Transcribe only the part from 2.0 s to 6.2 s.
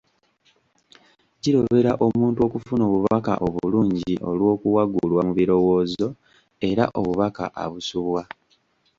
omuntu okufuna obubaka obulungi olw’okuwagulwa mu birowoozo,